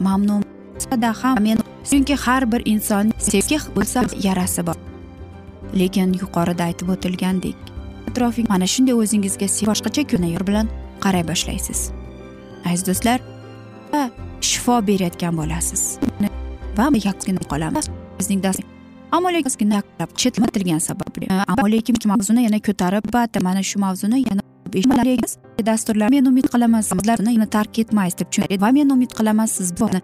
mamnun 0.00 0.42
ham 1.22 1.42
men 1.42 1.58
chunki 1.90 2.14
har 2.24 2.52
bir 2.52 2.62
inson 2.64 3.12
sevgi 3.18 3.58
bo'lsa 3.76 4.04
yarasi 4.26 4.66
bor. 4.66 4.76
Lekin 5.80 6.14
yuqorida 6.22 6.62
aytib 6.68 6.88
o'tilgandek 6.94 7.56
atrofing 8.08 8.48
mana 8.48 8.66
shunday 8.66 8.94
o'zingizga 8.94 9.48
boshqacha 9.70 10.02
ko'zlar 10.10 10.46
bilan 10.48 10.66
qaray 11.04 11.24
boshlaysiz. 11.30 11.90
Aziz 12.66 12.86
do'stlar 12.88 13.18
shifo 14.40 14.74
berayotgan 14.88 15.34
bo'lasiz. 15.40 15.82
Va 16.78 16.86
yaqqina 17.08 17.42
qolamiz. 17.52 17.86
Bizning 18.18 18.42
dast 18.42 18.60
ammo 19.12 19.28
lekin 19.32 19.82
chetlatilgani 20.16 20.80
sababli 20.80 21.26
ammo 21.46 21.66
lekin 21.70 21.96
mavzuni 22.04 22.42
yana 22.44 22.60
ko'tarib 22.60 23.04
mana 23.42 23.62
shu 23.62 23.78
mavzuni 23.78 24.24
yana 24.28 24.42
dasturlar. 25.66 26.10
Men 26.10 26.26
umid 26.26 26.46
qilaman 26.52 26.80
sizlar 26.80 27.18
uni 27.18 27.46
tark 27.46 27.78
etmaysiz 27.78 28.18
deb 28.20 28.30
tushunadi. 28.30 28.60
Va 28.60 28.72
men 28.72 28.90
umid 28.90 29.12
qilaman 29.18 29.46
siz 29.46 29.72
buni 29.80 30.00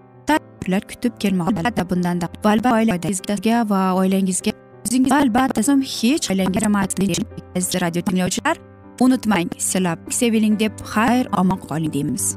kutib 0.90 1.18
kelmoqda. 1.20 1.60
Albatta 1.60 1.90
bundanda 1.90 2.28
va 2.44 2.76
oilangizga 2.78 3.68
va 3.68 3.80
oilangizga 4.00 4.52
o'zingiz 4.86 5.12
albatta 5.12 5.62
hech 6.00 6.30
aziz 7.56 7.82
radio 7.82 8.02
tinglovchilar 8.02 8.56
unutmang. 9.00 9.48
Silab 9.58 9.98
seviling 10.10 10.58
deb 10.58 10.72
xayr 10.94 11.28
omon 11.40 11.58
qoling 11.68 11.92
deymiz. 11.92 12.36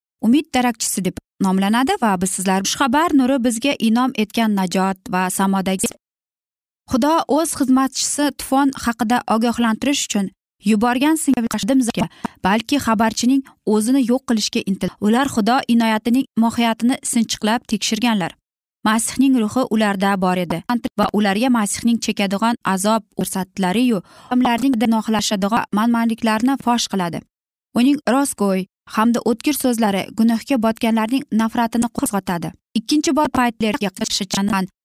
umid 0.21 0.45
darakchisi 0.53 1.05
deb 1.05 1.17
nomlanadi 1.41 1.93
va 2.01 2.21
biz 2.21 2.31
sizlar 2.37 2.61
xushxabar. 2.67 3.09
Nuri 3.13 3.43
bizga 3.43 3.73
inom 3.79 4.11
etgan 4.15 4.55
najot 4.55 4.97
va 5.13 5.29
samodagi 5.29 5.87
xudo 6.91 7.13
o'z 7.37 7.51
xizmatchisi 7.59 8.25
tufon 8.39 8.71
haqida 8.85 9.17
ogohlantirish 9.35 10.03
uchun 10.07 10.25
yuborgan 10.69 11.15
singlimizga 11.23 12.05
balki 12.47 12.77
xabarchining 12.85 13.41
o'zini 13.73 14.01
yo'q 14.11 14.23
qilishga 14.29 14.61
intil 14.71 14.91
ular 15.07 15.27
xudo 15.35 15.57
inoyatining 15.73 16.25
mohiyatini 16.43 16.95
sinchiqlab 17.11 17.61
tekshirganlar. 17.71 18.31
Masihning 18.87 19.33
ruhi 19.43 19.63
ularda 19.73 20.11
bor 20.21 20.37
edi 20.43 20.63
va 20.99 21.07
ularga 21.17 21.49
masihning 21.57 21.99
chekadigan 22.05 22.55
azob 22.73 23.03
ko'rsatlariyu 23.17 23.99
odamlarning 24.27 24.75
gunohlashadigan 24.83 25.67
manmanliklarni 25.77 26.57
fosh 26.65 26.87
qiladi. 26.91 27.19
Uning 27.79 27.97
rostgo'y 28.13 28.65
hamda 28.95 29.19
o'tkir 29.29 29.55
so'zlari 29.63 30.01
gunohga 30.17 30.57
botganlarning 30.65 31.23
nafratini 31.41 31.87
qo'zg'atadi. 31.97 32.51
Ikkinchi 32.79 33.11
bor 33.17 33.29
paytlarga 33.37 33.89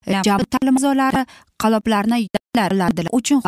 e, 0.07 0.23
ta'lim 0.53 0.77
a'zolari 0.81 1.23
qaloblarni 1.63 2.17
uchun 3.19 3.43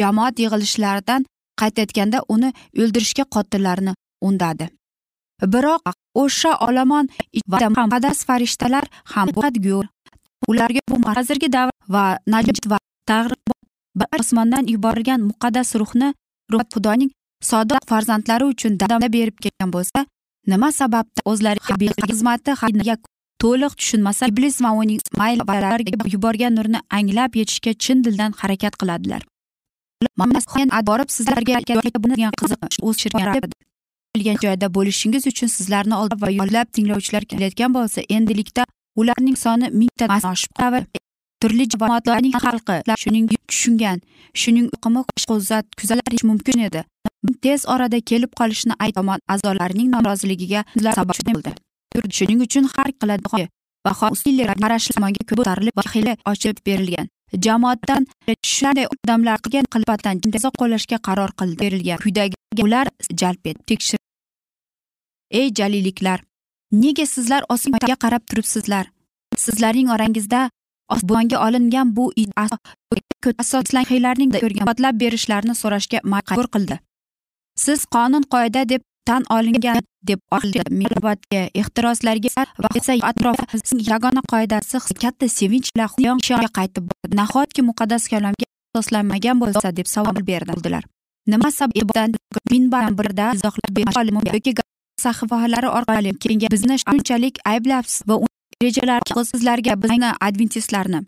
jamoat 0.00 0.34
yig'ilishlaridan 0.44 1.26
qaytayotganda 1.60 2.18
uni 2.34 2.52
o'ldirishga 2.82 3.24
qotillarni 3.34 3.92
undadi. 4.28 4.66
Biroq 5.52 5.94
o'sha 6.22 6.52
olomon 6.66 7.06
muqaddas 7.76 8.18
farishtalar 8.28 8.84
ham 9.14 9.28
ularga 10.48 10.80
bu 10.90 10.96
hozirgi 11.16 11.48
davr 11.56 11.74
va 11.94 12.04
najot 12.26 12.66
va 12.70 12.78
targ'ibot 13.10 14.20
osmondan 14.20 14.64
yuborilgan 14.74 15.20
muqaddas 15.30 15.74
ruhni 15.80 16.08
ruh 16.52 16.64
xudoning 16.74 17.10
sodiq 17.42 17.86
farzandlari 17.92 18.44
uchun 18.44 18.80
dadamda 18.80 19.12
berib 19.12 19.36
kelgan 19.44 19.72
bo'lsa 19.76 20.06
nima 20.46 20.72
sababdan 20.72 21.22
o'zlari 21.32 21.60
xizmati 22.10 22.50
to'liq 23.42 23.72
tushunmasa 23.80 24.28
iblis 24.32 24.60
va 24.64 24.70
uning 24.80 25.00
yuborgan 26.14 26.52
nurni 26.58 26.80
anglab 26.98 27.36
yetishga 27.40 27.72
chin 27.84 28.04
dildan 28.04 28.32
harakat 28.40 28.74
qiladilar. 28.80 29.22
Borib 30.90 31.10
sizlarga 31.16 31.60
bilgan 34.16 34.36
joyda 34.44 34.66
bo'lishingiz 34.76 35.26
uchun 35.32 35.48
sizlarni 35.56 35.94
oldida 36.00 36.20
va 36.26 36.30
yo'llab 36.30 36.66
tinglovchilar 36.76 37.24
kelayotgan 37.30 37.74
bo'lsa 37.76 38.00
endilikda 38.16 38.62
ularning 39.00 39.36
soni 39.44 39.66
mingtadan 39.80 40.22
oshib 40.32 40.52
turli 41.42 41.64
jamoatlarning 41.72 42.34
xalqi 42.44 42.76
shuning 43.02 43.26
tushungan 43.50 43.98
shuning 44.42 44.66
uqimi 44.76 45.02
qo'zat 45.30 45.66
kuzatish 45.78 46.24
mumkin 46.30 46.58
edi. 46.68 46.80
Tez 47.44 47.60
orada 47.74 47.98
kelib 48.10 48.32
qolishini 48.38 48.74
ay 48.84 48.90
tomon 48.96 49.18
a'zolarining 49.32 49.88
noroziligiga 49.94 50.60
sabab 50.96 51.16
bo'ldi. 51.28 51.50
Shuning 52.16 52.40
uchun 52.46 52.64
har 52.74 52.90
qiladi 53.00 53.48
va 53.86 53.92
qarashlarga 54.62 55.22
ko'tarilib 55.30 55.74
vahila 55.80 56.12
ochib 56.32 56.56
berilgan. 56.66 57.06
Jamoatdan 57.44 58.02
shunday 58.54 58.86
odamlarga 58.92 59.60
qilbatan 59.74 60.14
jazo 60.34 60.50
qo'llashga 60.60 60.98
qaror 61.06 61.30
qildi 61.38 61.56
berilgan 61.62 61.98
quyidagi 62.04 62.36
ular 62.66 62.86
jalb 63.20 63.42
etdi. 63.50 63.62
Tekshir 63.70 63.98
ey 65.40 65.46
jalilliklar 65.58 66.18
nega 66.82 67.06
sizlar 67.14 67.42
osmonga 67.54 67.96
qarab 68.04 68.22
turibsizlar? 68.30 68.84
Sizlarning 69.44 69.88
orangizda 69.94 70.40
osmonga 70.94 71.36
olingan 71.46 71.94
bu 71.96 72.04
asoslarning 73.42 74.30
ko'rgan 74.42 74.98
berishlarini 75.02 75.54
so'rashga 75.62 75.98
majbur 76.12 76.46
qildi. 76.54 76.76
Siz 77.64 77.80
qonun 77.94 78.24
qoida 78.34 78.68
deb 78.72 78.82
tan 79.08 79.22
olingan 79.36 79.80
deb 80.10 80.20
mehribonga 80.80 81.42
ehtiroslarga 81.60 82.46
va 82.62 82.70
esa 82.80 82.92
atrofning 83.10 83.82
yagona 83.90 84.22
qoidasi 84.32 84.76
katta 85.02 85.26
sevinch 85.38 85.68
bilan 85.76 86.18
qaytib 86.58 86.84
bordi. 86.88 87.16
Nahotki 87.20 87.60
muqaddas 87.70 88.08
kalomga 88.12 88.46
asoslanmagan 88.74 89.36
bo'lsa 89.42 89.68
deb 89.78 89.86
savol 89.96 90.22
berdilar 90.30 90.84
nima 91.26 91.50
sababdan 91.50 92.14
minbar 92.50 92.90
birda 92.98 93.32
izohlab 93.36 93.78
yoki 94.34 94.52
sahifalari 95.04 95.68
orqali 95.78 96.10
kenga 96.24 96.48
bizni 96.54 96.76
shunchalik 96.84 97.34
ayblabsiz 97.52 98.02
va 98.08 98.14
rejalar 98.62 99.00
sizlarga 99.32 99.82
bizni 99.82 100.12
adventistlarni 100.20 101.00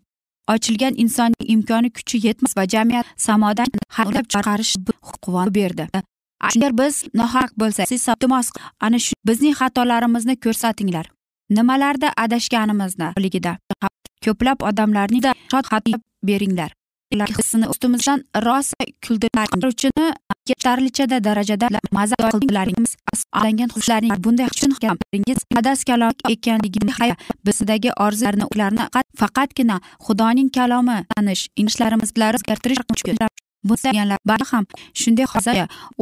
ochilgan 0.48 0.94
insonning 0.96 1.50
imkoni 1.54 1.90
kuchi 1.90 2.20
yetmas 2.26 2.56
va 2.56 2.64
jamiyat 2.74 3.06
samodan 3.16 3.70
haydab 3.96 4.26
chiqarish 4.34 4.74
huquqini 5.08 5.54
berdi. 5.54 5.86
Agar 6.48 6.72
biz 6.78 7.04
nohaq 7.14 7.50
bo'lsak 7.60 7.88
siz 7.88 8.08
iltimos 8.08 8.50
ana 8.80 8.98
shu 8.98 9.14
bizning 9.28 9.54
xatolarimizni 9.60 10.34
ko'rsatinglar. 10.44 11.06
Nimalarda 11.50 12.08
adashganimizni 12.24 13.08
ko'plab 14.24 14.58
odamlarning 14.68 15.22
shod 15.52 15.66
beringlar. 16.28 16.70
Hissini 17.38 17.66
ustimizdan 17.72 18.24
rosa 18.46 18.84
kuldilar 19.06 19.46
yetarlichada 20.50 21.20
darajada 21.24 21.68
maza 21.92 22.16
qildilaringiz 22.32 22.92
alangan 23.38 23.70
xushlaring 23.74 24.14
bunday 24.24 24.46
uchun 24.54 24.72
ham 24.82 24.96
qadas 25.56 25.84
kalom 25.90 26.12
ekanligini 26.34 26.92
bizdagi 27.46 27.90
orzularni 28.06 28.44
ularni 28.54 28.84
faqatgina 29.20 29.76
xudoning 30.06 30.50
kalomi 30.58 30.96
tanish 31.12 31.42
ishlarimizni 31.64 32.24
o'zgartirish 32.28 32.82
mumkin 32.90 34.16
bari 34.30 34.44
ham 34.52 34.64
shunday 35.00 35.26
hozir 35.34 35.56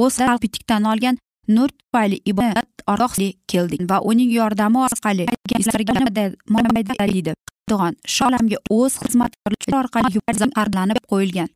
o'z 0.05 0.16
bitikdan 0.42 0.85
olgan 0.92 1.16
nur 1.57 1.68
tufayli 1.79 2.18
ibodat 2.33 2.70
orqali 2.92 3.29
keldik 3.53 3.81
va 3.90 3.96
uning 4.11 4.31
yordami 4.40 4.79
orqali 4.88 5.24
deydi 7.00 7.33
tug'on 7.70 7.94
shu 8.14 8.22
olamga 8.29 8.59
o'z 8.79 8.92
xizmatkorlari 9.05 9.81
orqali 9.83 10.53
arlanib 10.62 11.00
qo'yilgan. 11.12 11.48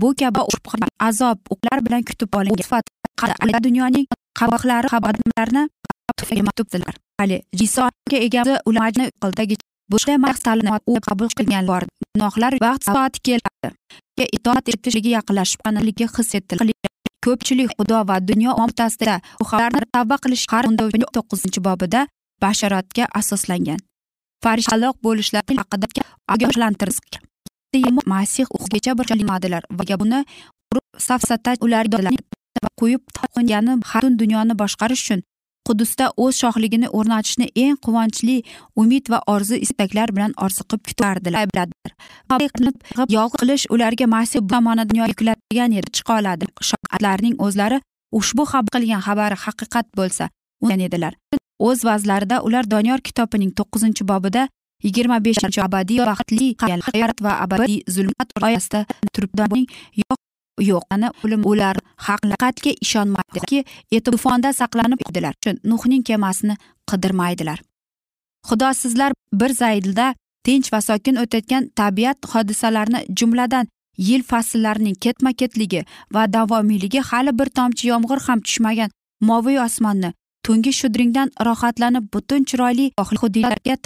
Bu 0.00 0.14
kabi 0.20 0.40
azob 1.08 1.38
o'qlar 1.52 1.78
bilan 1.86 2.02
kutib 2.08 2.30
olingan 2.38 3.62
dunyoning 3.66 4.06
qavoqlari 4.40 4.88
odamlarni 4.98 5.62
hali 7.20 7.36
jisoga 7.60 8.18
ega 8.26 8.42
ularni 8.70 9.06
qildagi 9.22 9.56
bunday 9.90 10.18
maqsadni 10.26 10.70
u 10.86 10.94
qabul 11.08 11.28
qilgan 11.38 11.66
bor. 11.70 11.82
Gunohlar 12.14 12.52
vaqt 12.64 12.82
soati 12.90 13.18
keladi. 13.26 13.68
Itoat 14.36 14.68
etishligi 14.72 15.10
yaqinlashib 15.16 15.60
qanligi 15.64 16.06
his 16.16 16.30
etildi 16.38 16.72
ko'pchilik 17.24 17.70
xudo 17.76 17.98
va 18.08 18.16
dunyo 18.30 18.50
o'rtasida 18.62 19.14
tavba 19.94 20.16
qilish 20.24 20.46
har 20.52 20.64
to'qqizinchi 21.16 21.60
bobida 21.68 22.00
bashoratga 22.42 23.04
asoslangan. 23.20 23.80
Farishtalar 24.44 24.92
bo'lishlari 25.04 25.56
haqida 25.60 25.86
ogohlantirish 26.34 27.00
masih 28.14 28.46
o'qigacha 28.56 28.92
bir 28.98 29.06
limadilar 29.20 29.62
va 29.78 29.98
buni 30.02 30.20
safsata 31.08 31.50
ular 31.60 31.84
qo'yib 32.80 33.02
qo'ygani 33.18 33.72
butun 33.82 34.12
dunyoni 34.22 34.54
boshqarish 34.62 35.02
uchun 35.04 35.20
qudusda 35.68 36.06
o'z 36.24 36.34
shohligini 36.42 36.88
o'rnatishni 36.98 37.46
eng 37.62 37.76
quvonchli 37.86 38.36
umid 38.82 39.10
va 39.12 39.18
orzu 39.34 39.56
istaklar 39.66 40.12
bilan 40.16 40.32
orziqib 40.44 40.82
kutardilar 40.88 41.46
yolg'iz 43.16 43.40
qilish 43.40 43.64
ularga 43.74 44.06
masih 44.16 44.40
tomonidan 44.52 44.88
dunyo 44.90 45.06
yuklatilgan 45.12 45.72
edi 45.80 45.90
chiqa 45.96 46.12
oladi. 46.20 46.44
Shoatlarning 46.68 47.34
o'zlari 47.46 47.80
ushbu 48.18 48.42
xabar 48.52 48.70
qilgan 48.74 49.02
xabari 49.06 49.36
haqiqat 49.44 49.86
bo'lsa 49.98 50.24
edilar. 50.88 51.12
O'z 51.68 51.78
vazlarida 51.88 52.36
ular 52.46 52.64
doniyor 52.74 53.00
kitobining 53.08 53.50
to'qqizinchi 53.58 54.02
bobida 54.10 54.42
yigirma 54.84 55.18
beshinchi 55.24 55.60
abadiy 55.62 56.00
baxtli 56.10 56.54
hayot 56.60 57.22
va 57.22 57.32
abadiy 57.44 57.82
zulmat 57.88 58.28
oyasida 58.42 58.84
turibdi. 59.12 59.66
Yo'q 60.02 60.20
yo'q 60.70 60.84
ana 60.90 61.12
o'lim 61.24 61.42
ular 61.52 61.76
haqiqatga 62.08 62.72
ishonmaydiki 62.84 63.64
tufonda 64.04 64.52
saqlanib 64.52 65.00
qoldilar. 65.06 65.34
Uchun 65.40 65.56
nuhning 65.64 66.02
kemasini 66.08 66.56
qidirmaydilar. 66.90 67.58
Xudo 68.48 68.72
sizlar 68.82 69.12
bir 69.32 69.50
zaylda 69.62 70.14
tinch 70.44 70.72
va 70.72 70.80
sokin 70.88 71.16
o'tayotgan 71.22 71.70
tabiat 71.80 72.18
hodisalarini 72.32 73.00
jumladan 73.18 73.66
yil 74.08 74.22
fasllarining 74.22 74.96
ketma 75.04 75.32
ketligi 75.32 75.82
va 76.14 76.26
davomiyligi 76.32 77.00
hali 77.10 77.32
bir 77.38 77.48
tomchi 77.58 77.88
yomg'ir 77.92 78.20
ham 78.26 78.40
tushmagan 78.46 78.90
moviy 79.20 79.58
osmonni 79.66 80.12
tungi 80.46 80.72
shudringdan 80.78 81.28
rohatlanib 81.46 82.04
butun 82.14 82.44
chiroyli 82.48 82.86
hududlarga 83.22 83.76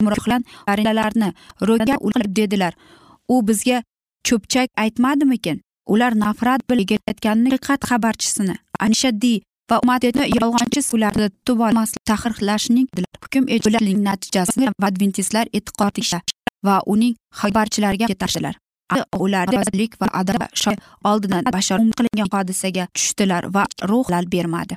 bilan 0.00 0.42
ro'ga 1.68 1.94
dedilar. 2.38 2.72
U 3.28 3.42
bizga 3.48 3.82
cho'pchak 4.26 4.68
aytmadimikin? 4.84 5.60
Ular 5.92 6.12
nafrat 6.24 6.60
bilan 6.70 6.98
aytganini 7.10 7.50
haqiqat 7.54 7.80
xabarchisini 7.90 8.56
anshaddiy 8.86 9.38
va 9.70 9.76
umatni 9.84 10.24
yolg'onchi 10.38 10.80
ularni 10.96 11.28
tutib 11.30 11.60
olmaslik 11.66 12.04
tahrirlashning 12.10 12.86
hukm 13.24 13.44
etishning 13.54 13.98
va 14.82 14.86
adventistlar 14.90 15.46
e'tiqod 15.58 15.94
va 16.66 16.76
uning 16.94 17.14
xabarchilariga 17.40 18.06
yetardilar 18.12 18.54
ular 19.24 19.46
ozlik 19.60 19.92
va 20.00 20.08
adab 20.20 20.42
oldidan 21.10 21.42
bashar 21.56 21.78
qilingan 21.98 22.28
hodisaga 22.34 22.84
tushdilar 22.96 23.42
va 23.54 23.64
ruhlar 23.90 24.24
bermadi. 24.34 24.74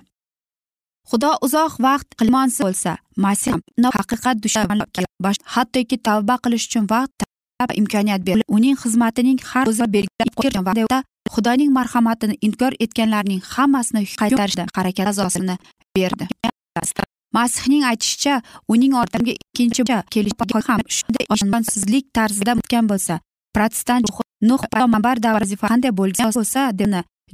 Xudo 1.12 1.32
uzoq 1.46 1.74
vaqt 1.88 2.10
qilmonsiz 2.20 2.62
bo'lsa 2.66 2.92
masih 3.26 3.54
haqiqat 4.00 4.38
dushmanlarga 4.44 5.34
hattoki 5.56 5.98
tavba 6.08 6.36
qilish 6.44 6.66
uchun 6.70 6.86
vaqt 6.96 7.28
imkoniyat 7.82 8.22
berdi 8.28 8.44
uning 8.58 8.76
xizmatining 8.84 9.38
har 9.52 9.66
o'zi 9.72 9.86
belgilab 9.96 11.04
xudoning 11.34 11.72
marhamatini 11.78 12.36
inkor 12.48 12.74
etganlarning 12.84 13.42
hammasini 13.54 14.02
qaytarishda 14.22 14.64
harakat 14.78 15.08
azosini 15.14 15.56
berdi. 15.96 16.28
Masihning 17.38 17.84
aytishicha 17.92 18.42
uning 18.74 18.94
ortimga 19.02 19.34
ikkinchi 19.44 19.84
kelishi 20.14 20.62
ham 20.68 20.82
shunday 20.98 21.26
ishonchsizlik 21.34 22.06
tarzida 22.18 22.52
o'tgan 22.62 22.86
bo'lsa 22.92 23.14
protestant 23.56 24.06
nuh 24.50 24.62
payg'ambar 24.74 25.16
davri 25.26 25.56
qanday 25.64 25.92
bo'lgan 26.00 26.30
bo'lsa 26.38 26.62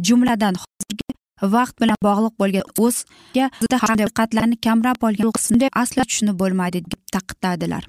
jumladan 0.08 0.54
hozirgi 0.62 1.07
vaqt 1.42 1.76
bilan 1.82 1.98
bog'liq 2.08 2.34
bo'lgan 2.42 2.66
o'zga 2.86 3.46
haqiqatlarni 3.86 4.58
kamrab 4.66 5.00
olgan 5.08 5.32
qismda 5.38 5.68
aslo 5.84 6.04
tushunib 6.10 6.36
bo'lmaydi 6.42 6.84
deb 6.92 7.02
ta'kidladilar 7.16 7.84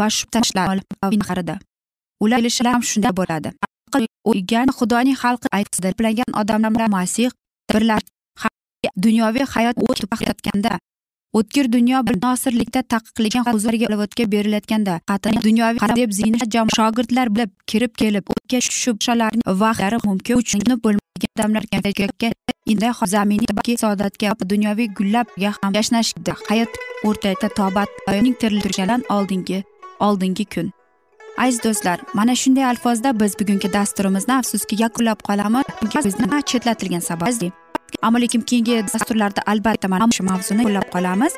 va 0.00 0.08
shu 0.16 0.24
tashlarida 0.34 1.56
ular 2.24 2.38
kelishlar 2.40 2.72
ham 2.72 2.84
shunday 2.90 3.12
bo'ladi. 3.20 3.48
O'ygan 4.30 4.68
xudoning 4.78 5.16
xalqi 5.22 5.48
ayblangan 5.58 6.30
odamlar 6.40 6.88
masih 6.96 7.30
birlar 7.70 8.02
dunyoviy 9.06 9.44
hayot 9.54 9.76
o'tayotganda 9.88 10.78
o'tkir 11.38 11.66
dunyo 11.72 11.98
nosirlikda 12.24 12.80
taqiqlagan 12.92 13.44
huzurga 13.52 13.86
o'tga 14.04 14.24
berilayotganda 14.34 14.94
dunyoviy 15.48 15.96
deb 16.00 16.10
ziyna 16.18 16.38
shogirdlar 16.78 17.26
bilib 17.34 17.52
kirib 17.70 17.92
kelib 18.02 18.24
o'tga 18.34 18.58
tushib 18.68 18.96
shubhalarning 19.06 19.44
vaqtlari 19.62 19.98
mumkin 20.08 20.42
uchunib 20.42 20.80
odamlar 21.36 21.64
kamchilikka 21.72 22.30
endi 22.72 22.90
zaminiy 23.06 23.76
saodatga 23.82 24.34
dunyoviy 24.52 24.88
gullabga 24.98 25.52
ham 25.62 25.74
yashnashda 25.74 26.34
hayot 26.48 26.72
o'rtada 27.04 27.48
tobat 27.58 27.88
oyning 28.08 28.36
tiriltirishdan 28.40 29.02
oldingi 29.10 29.62
oldingi 30.00 30.44
kun. 30.54 30.72
Aziz 31.38 31.60
do'stlar 31.64 32.00
mana 32.14 32.34
shunday 32.34 32.64
alfozda 32.64 33.20
biz 33.20 33.38
bugungi 33.40 33.72
dasturimizni 33.72 34.34
afsuski 34.34 34.82
yakunlab 34.82 35.20
qolamiz. 35.28 35.64
Bizni 36.04 36.42
chetlatilgani 36.50 37.02
sababli 37.02 37.52
ammo 38.02 38.20
lekin 38.20 38.40
keyingi 38.40 38.84
dasturlarda 38.92 39.42
albatta 39.46 39.88
mana 39.88 40.06
shu 40.16 40.24
mavzuni 40.30 40.64
qo'llab 40.66 40.88
qolamiz. 40.94 41.32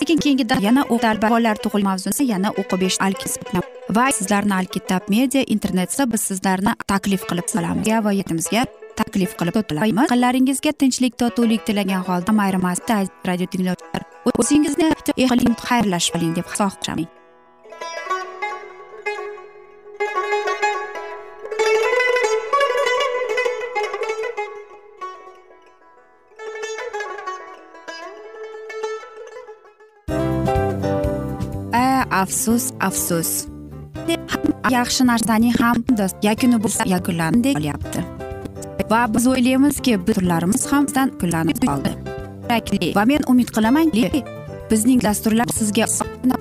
Lekin 0.00 0.18
keyingi 0.24 0.44
yana 0.66 0.84
bolalar 1.22 1.56
tug'il 1.64 1.84
mavzusini 1.90 2.30
yana 2.32 2.52
o'qib 2.60 2.82
eshitib 2.88 3.62
va 3.96 4.10
sizlarni 4.18 4.54
alkitab 4.60 5.02
media 5.14 5.42
internetda 5.54 6.12
biz 6.12 6.20
sizlarni 6.30 6.72
taklif 6.92 7.22
qilib 7.30 7.46
qolamiz 7.54 8.04
va 8.04 8.12
yetimizga 8.20 8.66
taklif 9.00 9.36
qilib 9.40 9.60
o'tamiz 9.60 10.04
yaqinlaringizga 10.04 10.72
tinchlik 10.82 11.18
totuvlik 11.22 11.66
tilagan 11.68 12.02
holda 12.08 12.34
ayrimasdan 12.46 13.12
radio 13.28 13.46
tinglovchilar. 13.52 14.02
O'zingizni 14.40 14.90
xayrlashib 15.68 16.18
qoling 16.18 16.34
deb 16.40 16.46
xohlamayman 16.56 17.14
afsus 32.22 32.64
afsus. 32.80 33.30
Yaxshi 34.76 35.02
narsaning 35.10 35.54
ham 35.60 35.76
yakuni 36.28 36.56
bo'lsa 36.64 36.82
yakunlandi 36.94 37.58
qolyapti 37.58 38.17
va 38.90 39.00
biz 39.14 39.26
o'ylaymizki 39.32 39.96
turlarimiz 40.06 40.64
ham 40.72 40.86
bizdan 40.88 41.10
qoldi. 41.20 41.92
Va 42.96 43.04
men 43.10 43.22
umid 43.32 43.50
qilamanki 43.56 44.22
bizning 44.70 45.02
dasturlar 45.04 45.48
sizga 45.58 45.86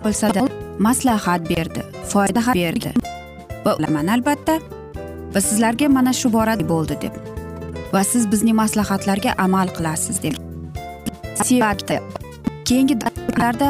bo'lsada 0.05 0.45
maslahat 0.87 1.49
berdi 1.49 1.83
foyda 2.11 2.41
berdi. 2.59 2.93
Va 3.65 3.75
bilaman 3.79 4.13
albatta 4.15 4.59
va 5.33 5.43
sizlarga 5.49 5.89
mana 5.97 6.13
shu 6.19 6.31
borada 6.37 6.67
bo'ldi 6.73 6.99
deb. 7.03 7.19
Va 7.93 8.03
siz 8.11 8.31
bizning 8.31 8.55
maslahatlarga 8.61 9.35
amal 9.45 9.67
qilasiz 9.77 10.23
deb. 10.25 10.35
Keyingi 12.67 12.95
dasturlarda 13.03 13.69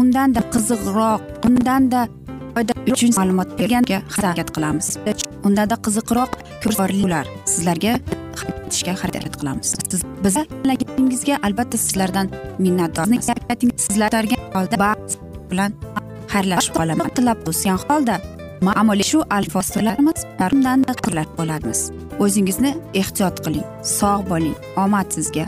undanda 0.00 0.40
qiziqroq 0.54 1.46
undanda 1.48 2.06
foyda 2.54 2.72
uchun 2.92 3.16
ma'lumot 3.18 3.58
berganga 3.58 3.98
harakat 4.16 4.48
qilamiz. 4.56 4.96
Undanda 5.48 5.76
qiziqroq 5.86 6.32
ular 7.06 7.26
sizlarga 7.60 7.94
etishga 8.66 8.94
harakat 9.02 9.34
qilamiz. 9.40 9.74
Siz 9.90 10.02
bizga 11.12 11.38
albatta 11.46 11.78
sizlardan 11.84 12.30
minnatdormiz 12.64 13.28
sizlarga 13.86 14.36
holda 14.54 14.90
bilan 15.50 15.74
xayrlashib 16.32 16.74
qolaman 16.78 17.10
tilab 17.16 17.42
qo'sgan 17.46 17.80
holda 17.84 18.16
ma'muriy 18.68 19.08
shu 19.10 19.18
alfozlarimiz 19.38 20.24
bo'ladimiz. 21.38 21.80
O'zingizni 22.24 22.72
ehtiyot 23.00 23.36
qiling 23.44 23.66
sog' 23.98 24.26
bo'ling 24.32 24.56
omad 24.84 25.08
sizga 25.16 25.44